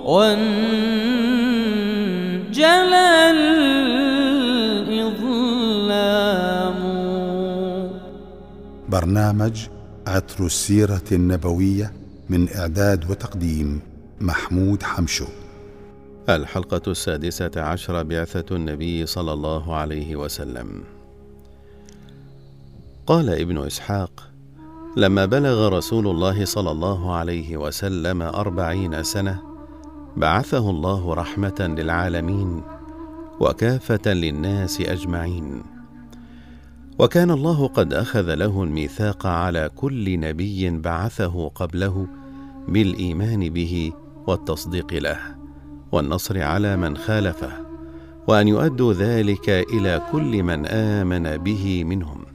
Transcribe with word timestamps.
وانجلى 0.05 0.51
الإظلام. 3.31 3.99
برنامج 8.89 9.67
عطر 10.07 10.45
السيرة 10.45 11.01
النبوية 11.11 11.93
من 12.29 12.47
إعداد 12.55 13.11
وتقديم 13.11 13.81
محمود 14.21 14.83
حمشو. 14.83 15.25
الحلقة 16.35 16.91
السادسة 16.91 17.51
عشر 17.57 18.03
بعثة 18.03 18.55
النبي 18.55 19.05
صلى 19.05 19.33
الله 19.33 19.75
عليه 19.75 20.15
وسلم. 20.15 20.83
قال 23.07 23.29
ابن 23.29 23.57
إسحاق 23.57 24.29
لما 24.97 25.25
بلغ 25.25 25.69
رسول 25.69 26.07
الله 26.07 26.45
صلى 26.45 26.71
الله 26.71 27.13
عليه 27.13 27.57
وسلم 27.57 28.21
أربعين 28.21 29.03
سنة 29.03 29.41
بعثه 30.17 30.69
الله 30.69 31.13
رحمة 31.13 31.75
للعالمين 31.77 32.63
وكافة 33.39 34.13
للناس 34.13 34.81
أجمعين. 34.81 35.63
وكان 36.99 37.31
الله 37.31 37.67
قد 37.67 37.93
أخذ 37.93 38.35
له 38.35 38.63
الميثاق 38.63 39.25
على 39.25 39.69
كل 39.75 40.19
نبي 40.19 40.69
بعثه 40.69 41.47
قبله 41.47 42.07
بالإيمان 42.67 43.49
به 43.49 43.93
والتصديق 44.27 44.93
له. 44.93 45.38
والنصر 45.91 46.41
على 46.41 46.77
من 46.77 46.97
خالفه 46.97 47.51
وأن 48.27 48.47
يؤدوا 48.47 48.93
ذلك 48.93 49.49
إلى 49.49 50.01
كل 50.11 50.43
من 50.43 50.65
آمن 50.65 51.37
به 51.37 51.83
منهم 51.83 52.25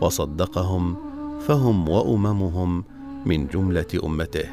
وصدقهم 0.00 0.96
فهم 1.40 1.88
وأممهم 1.88 2.84
من 3.26 3.46
جملة 3.46 3.86
أمته. 4.04 4.44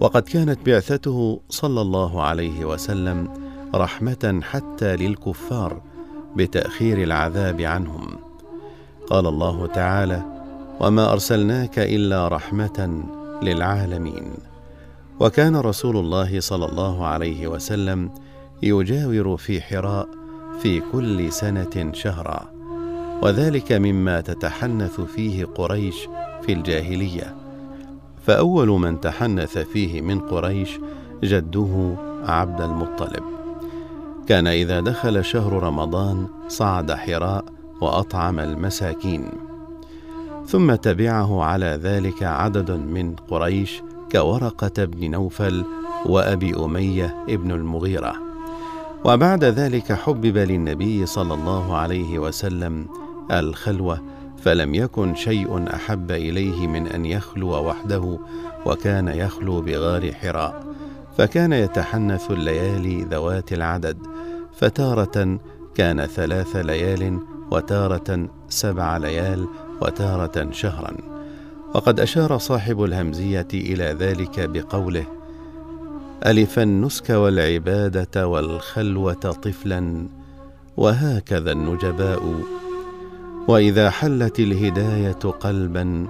وقد 0.00 0.22
كانت 0.22 0.66
بعثته 0.66 1.40
صلى 1.48 1.80
الله 1.80 2.22
عليه 2.22 2.64
وسلم 2.64 3.28
رحمة 3.74 4.40
حتى 4.42 4.96
للكفار 4.96 5.82
بتأخير 6.36 7.02
العذاب 7.02 7.60
عنهم. 7.60 8.06
قال 9.10 9.26
الله 9.26 9.66
تعالى 9.66 10.22
وما 10.80 11.12
أرسلناك 11.12 11.78
إلا 11.78 12.28
رحمة 12.28 13.04
للعالمين. 13.42 14.53
وكان 15.20 15.56
رسول 15.56 15.96
الله 15.96 16.40
صلى 16.40 16.66
الله 16.66 17.06
عليه 17.06 17.48
وسلم 17.48 18.10
يجاور 18.62 19.36
في 19.36 19.60
حراء 19.60 20.08
في 20.62 20.82
كل 20.92 21.32
سنة 21.32 21.92
شهرا 21.92 22.54
وذلك 23.22 23.72
مما 23.72 24.20
تتحنث 24.20 25.00
فيه 25.00 25.44
قريش 25.44 26.08
في 26.42 26.52
الجاهلية. 26.52 27.34
فأول 28.26 28.68
من 28.68 29.00
تحنث 29.00 29.58
فيه 29.58 30.00
من 30.00 30.20
قريش 30.20 30.78
جده 31.22 31.96
عبد 32.26 32.60
المطلب. 32.60 33.22
كان 34.28 34.46
إذا 34.46 34.80
دخل 34.80 35.24
شهر 35.24 35.52
رمضان 35.52 36.26
صعد 36.48 36.92
حراء 36.92 37.44
وأطعم 37.80 38.40
المساكين. 38.40 39.30
ثم 40.46 40.74
تبعه 40.74 41.42
على 41.42 41.78
ذلك 41.82 42.22
عدد 42.22 42.70
من 42.70 43.14
قريش 43.16 43.82
كورقة 44.14 44.84
بن 44.84 45.10
نوفل 45.10 45.64
وأبي 46.06 46.56
أمية 46.56 47.24
ابن 47.28 47.50
المغيرة. 47.50 48.14
وبعد 49.04 49.44
ذلك 49.44 49.92
حبب 49.92 50.36
للنبي 50.36 51.06
صلى 51.06 51.34
الله 51.34 51.76
عليه 51.76 52.18
وسلم 52.18 52.86
الخلوة 53.30 54.00
فلم 54.42 54.74
يكن 54.74 55.14
شيء 55.14 55.74
أحب 55.74 56.10
إليه 56.10 56.66
من 56.66 56.86
أن 56.86 57.06
يخلو 57.06 57.68
وحده 57.68 58.18
وكان 58.66 59.08
يخلو 59.08 59.60
بغار 59.60 60.12
حراء. 60.12 60.64
فكان 61.18 61.52
يتحنث 61.52 62.30
الليالي 62.30 63.02
ذوات 63.02 63.52
العدد 63.52 63.98
فتارة 64.52 65.38
كان 65.74 66.06
ثلاث 66.06 66.56
ليال 66.56 67.18
وتارة 67.50 68.28
سبع 68.48 68.96
ليال 68.96 69.46
وتارة 69.82 70.50
شهرا. 70.50 71.13
وقد 71.74 72.00
أشار 72.00 72.38
صاحب 72.38 72.84
الهمزية 72.84 73.48
إلى 73.54 73.84
ذلك 73.84 74.50
بقوله 74.50 75.04
ألف 76.26 76.58
النسك 76.58 77.10
والعبادة 77.10 78.28
والخلوة 78.28 79.12
طفلا 79.14 80.08
وهكذا 80.76 81.52
النجباء. 81.52 82.34
وإذا 83.48 83.90
حلت 83.90 84.40
الهداية 84.40 85.12
قلبا 85.40 86.06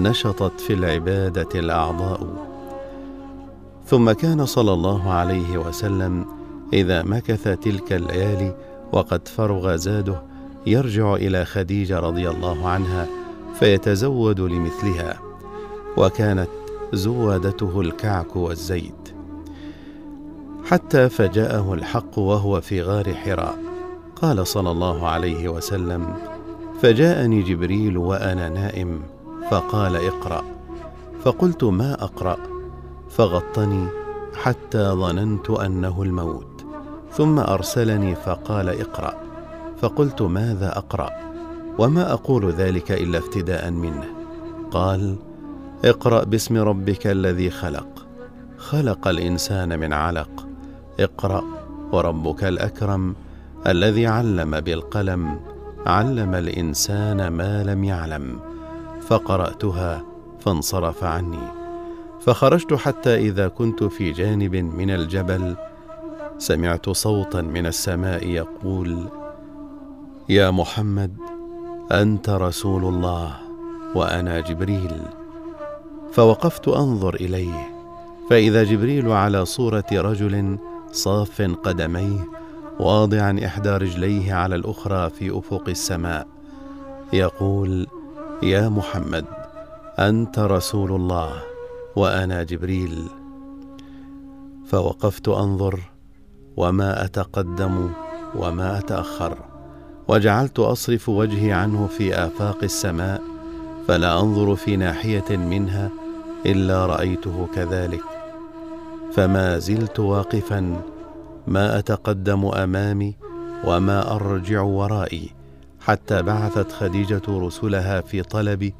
نشطت 0.00 0.60
في 0.60 0.72
العبادة 0.72 1.48
الأعضاء. 1.54 2.46
ثم 3.86 4.12
كان 4.12 4.46
صلى 4.46 4.72
الله 4.72 5.12
عليه 5.12 5.58
وسلم 5.58 6.24
إذا 6.72 7.02
مكث 7.02 7.48
تلك 7.48 7.92
الليالي 7.92 8.56
وقد 8.92 9.28
فرغ 9.28 9.76
زاده 9.76 10.22
يرجع 10.66 11.14
إلى 11.14 11.44
خديجة 11.44 11.98
رضي 12.00 12.30
الله 12.30 12.68
عنها 12.68 13.25
فيتزود 13.58 14.40
لمثلها 14.40 15.20
وكانت 15.96 16.48
زوادته 16.92 17.80
الكعك 17.80 18.36
والزيت. 18.36 19.14
حتى 20.64 21.08
فجاءه 21.08 21.74
الحق 21.74 22.18
وهو 22.18 22.60
في 22.60 22.82
غار 22.82 23.14
حراء. 23.14 23.58
قال 24.16 24.46
صلى 24.46 24.70
الله 24.70 25.08
عليه 25.08 25.48
وسلم 25.48 26.14
فجاءني 26.82 27.42
جبريل 27.42 27.98
وأنا 27.98 28.48
نائم 28.48 29.02
فقال 29.50 29.96
اقرأ. 29.96 30.44
فقلت 31.24 31.64
ما 31.64 32.04
أقرأ؟ 32.04 32.36
فغطني 33.10 33.86
حتى 34.34 34.88
ظننت 34.88 35.50
أنه 35.50 36.02
الموت 36.02 36.64
ثم 37.12 37.38
أرسلني 37.38 38.14
فقال 38.14 38.68
اقرأ. 38.68 39.14
فقلت 39.80 40.22
ماذا 40.22 40.78
أقرأ؟ 40.78 41.10
وما 41.78 42.12
أقول 42.12 42.50
ذلك 42.50 42.92
إلا 42.92 43.18
افتداء 43.18 43.70
منه. 43.70 44.04
قال 44.70 45.16
اقرأ 45.84 46.24
باسم 46.24 46.56
ربك 46.56 47.06
الذي 47.06 47.50
خلق. 47.50 48.06
خلق 48.58 49.08
الإنسان 49.08 49.80
من 49.80 49.92
علق. 49.92 50.46
اقرأ 51.00 51.44
وربك 51.92 52.44
الأكرم 52.44 53.14
الذي 53.66 54.06
علم 54.06 54.60
بالقلم. 54.60 55.40
علم 55.86 56.34
الإنسان 56.34 57.28
ما 57.28 57.64
لم 57.64 57.84
يعلم. 57.84 58.40
فقرأتها 59.08 60.04
فانصرف 60.40 61.04
عني. 61.04 61.66
فخرجت 62.20 62.74
حتى 62.74 63.16
إذا 63.16 63.48
كنت 63.48 63.84
في 63.84 64.12
جانب 64.12 64.56
من 64.56 64.90
الجبل 64.90 65.56
سمعت 66.38 66.90
صوتا 66.90 67.40
من 67.40 67.66
السماء 67.66 68.28
يقول 68.28 69.08
يا 70.28 70.50
محمد 70.50 71.16
أنت 71.92 72.30
رسول 72.30 72.84
الله 72.84 73.36
وأنا 73.94 74.40
جبريل. 74.40 75.02
فوقفت 76.12 76.68
أنظر 76.68 77.14
إليه 77.14 77.76
فإذا 78.30 78.64
جبريل 78.64 79.08
على 79.12 79.44
صورة 79.44 79.84
رجل 79.92 80.58
صاف 80.92 81.42
قدميه 81.42 82.28
واضعا 82.80 83.40
إحدى 83.46 83.70
رجليه 83.70 84.34
على 84.34 84.54
الأخرى 84.54 85.10
في 85.10 85.38
أفق 85.38 85.68
السماء 85.68 86.26
يقول 87.12 87.86
يا 88.42 88.68
محمد 88.68 89.24
أنت 89.98 90.38
رسول 90.38 90.92
الله 90.92 91.32
وأنا 91.96 92.42
جبريل. 92.42 93.08
فوقفت 94.66 95.28
أنظر 95.28 95.80
وما 96.56 97.04
أتقدم 97.04 97.90
وما 98.34 98.78
أتأخر. 98.78 99.38
وجعلت 100.08 100.58
أصرف 100.58 101.08
وجهي 101.08 101.52
عنه 101.52 101.86
في 101.86 102.14
آفاق 102.14 102.58
السماء 102.62 103.22
فلا 103.88 104.20
أنظر 104.20 104.56
في 104.56 104.76
ناحية 104.76 105.36
منها 105.36 105.90
إلا 106.46 106.86
رأيته 106.86 107.48
كذلك. 107.54 108.02
فما 109.12 109.58
زلت 109.58 110.00
واقفا 110.00 110.82
ما 111.46 111.78
أتقدم 111.78 112.44
أمامي 112.46 113.14
وما 113.64 114.14
أرجع 114.14 114.60
ورائي. 114.60 115.30
حتى 115.80 116.22
بعثت 116.22 116.72
خديجة 116.72 117.22
رسلها 117.28 118.00
في 118.00 118.22
طلبي 118.22 118.74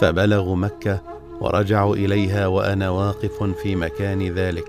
فبلغوا 0.00 0.56
مكة 0.56 1.00
ورجعوا 1.40 1.96
إليها 1.96 2.46
وأنا 2.46 2.90
واقف 2.90 3.42
في 3.62 3.76
مكان 3.76 4.34
ذلك. 4.34 4.68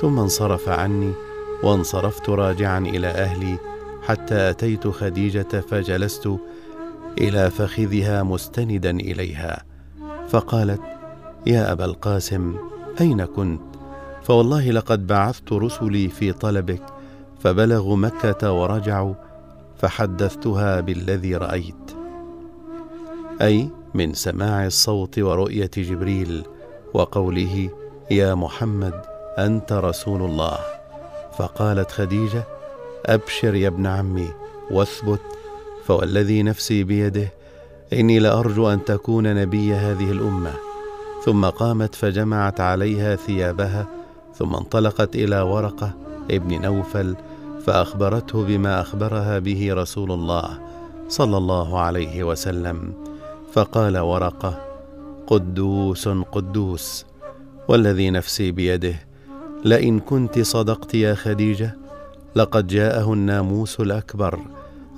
ثم 0.00 0.18
انصرف 0.18 0.68
عني 0.68 1.12
وانصرفت 1.62 2.30
راجعا 2.30 2.78
إلى 2.78 3.06
أهلي 3.06 3.58
حتى 4.02 4.50
أتيت 4.50 4.88
خديجة 4.88 5.60
فجلست 5.70 6.28
إلى 7.18 7.50
فخذها 7.50 8.22
مستندا 8.22 8.90
إليها 8.90 9.64
فقالت 10.28 10.80
يا 11.46 11.72
أبا 11.72 11.84
القاسم 11.84 12.54
أين 13.00 13.24
كنت؟ 13.24 13.60
فوالله 14.22 14.70
لقد 14.70 15.06
بعثت 15.06 15.52
رسلي 15.52 16.08
في 16.08 16.32
طلبك 16.32 16.82
فبلغوا 17.40 17.96
مكة 17.96 18.52
ورجعوا 18.52 19.14
فحدثتها 19.78 20.80
بالذي 20.80 21.36
رأيت. 21.36 21.90
أي 23.42 23.70
من 23.94 24.14
سماع 24.14 24.66
الصوت 24.66 25.18
ورؤية 25.18 25.70
جبريل 25.76 26.44
وقوله 26.94 27.70
يا 28.10 28.34
محمد 28.34 29.00
أنت 29.38 29.72
رسول 29.72 30.22
الله. 30.22 30.58
فقالت 31.38 31.90
خديجة 31.90 32.44
أبشر 33.06 33.54
يا 33.54 33.68
ابن 33.68 33.86
عمي 33.86 34.28
واثبت 34.70 35.20
فوالذي 35.84 36.42
نفسي 36.42 36.84
بيده 36.84 37.28
إني 37.92 38.18
لأرجو 38.18 38.68
أن 38.68 38.84
تكون 38.84 39.34
نبي 39.34 39.74
هذه 39.74 40.12
الأمة. 40.12 40.52
ثم 41.24 41.44
قامت 41.44 41.94
فجمعت 41.94 42.60
عليها 42.60 43.16
ثيابها 43.16 43.86
ثم 44.34 44.54
انطلقت 44.54 45.16
إلى 45.16 45.40
ورقة 45.40 45.94
ابن 46.30 46.62
نوفل 46.62 47.16
فأخبرته 47.66 48.44
بما 48.44 48.80
أخبرها 48.80 49.38
به 49.38 49.74
رسول 49.74 50.12
الله 50.12 50.58
صلى 51.08 51.36
الله 51.36 51.78
عليه 51.78 52.24
وسلم. 52.24 52.92
فقال 53.52 53.98
ورقة 53.98 54.64
قدوس 55.26 56.08
قدوس 56.08 57.04
والذي 57.68 58.10
نفسي 58.10 58.50
بيده 58.50 58.94
لئن 59.64 60.00
كنت 60.00 60.38
صدقت 60.38 60.94
يا 60.94 61.14
خديجة 61.14 61.76
لقد 62.36 62.66
جاءه 62.66 63.12
الناموس 63.12 63.80
الأكبر 63.80 64.38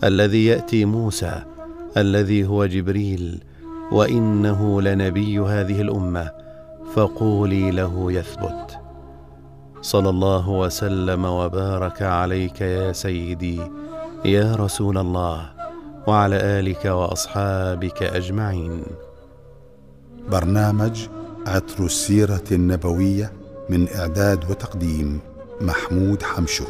الذي 0.04 0.46
يأتي 0.46 0.84
موسى 0.84 1.42
الذي 1.96 2.46
هو 2.46 2.66
جبريل 2.66 3.42
وإنه 3.92 4.82
لنبي 4.82 5.38
هذه 5.38 5.80
الأمة 5.80 6.30
فقولي 6.94 7.70
له 7.70 8.12
يثبت. 8.12 8.78
صلى 9.82 10.10
الله 10.10 10.48
وسلم 10.48 11.24
وبارك 11.24 12.02
عليك 12.02 12.60
يا 12.60 12.92
سيدي 12.92 13.60
يا 14.24 14.54
رسول 14.54 14.98
الله 14.98 15.50
وعلى 16.06 16.36
آلك 16.36 16.84
وأصحابك 16.84 18.02
أجمعين. 18.02 18.82
برنامج 20.30 21.08
عطر 21.46 21.84
السيرة 21.84 22.44
النبوية 22.52 23.32
من 23.70 23.88
إعداد 23.88 24.50
وتقديم 24.50 25.20
محمود 25.60 26.22
حمشو. 26.22 26.64